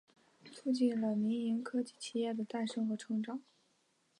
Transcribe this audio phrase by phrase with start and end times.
[0.51, 3.39] 促进了民营科技企业的诞生和成长。